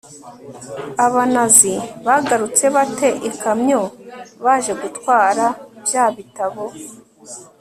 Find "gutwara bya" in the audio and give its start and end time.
4.81-6.05